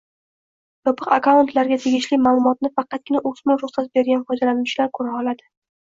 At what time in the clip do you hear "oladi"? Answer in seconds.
5.25-5.53